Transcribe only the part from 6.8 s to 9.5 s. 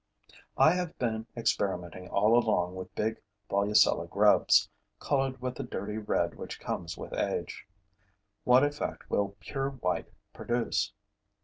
with age. What effect will